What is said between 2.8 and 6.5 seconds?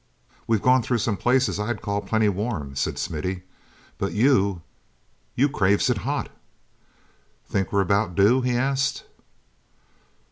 Smithy, "but you—you craves it hot!